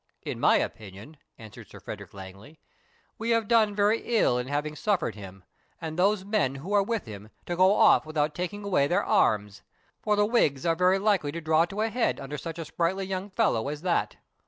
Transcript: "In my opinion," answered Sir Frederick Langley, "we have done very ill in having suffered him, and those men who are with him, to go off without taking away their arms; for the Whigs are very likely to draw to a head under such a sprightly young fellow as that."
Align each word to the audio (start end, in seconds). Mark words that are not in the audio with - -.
"In 0.23 0.39
my 0.39 0.57
opinion," 0.57 1.17
answered 1.37 1.69
Sir 1.69 1.79
Frederick 1.79 2.11
Langley, 2.15 2.59
"we 3.19 3.29
have 3.29 3.47
done 3.47 3.75
very 3.75 4.01
ill 4.17 4.39
in 4.39 4.47
having 4.47 4.75
suffered 4.75 5.13
him, 5.13 5.43
and 5.79 5.95
those 5.95 6.25
men 6.25 6.55
who 6.55 6.73
are 6.73 6.81
with 6.81 7.05
him, 7.05 7.29
to 7.45 7.55
go 7.55 7.75
off 7.75 8.03
without 8.03 8.33
taking 8.33 8.63
away 8.63 8.87
their 8.87 9.05
arms; 9.05 9.61
for 10.01 10.15
the 10.15 10.25
Whigs 10.25 10.65
are 10.65 10.75
very 10.75 10.97
likely 10.97 11.31
to 11.33 11.39
draw 11.39 11.65
to 11.65 11.81
a 11.81 11.89
head 11.89 12.19
under 12.19 12.39
such 12.39 12.57
a 12.57 12.65
sprightly 12.65 13.05
young 13.05 13.29
fellow 13.29 13.67
as 13.67 13.83
that." 13.83 14.15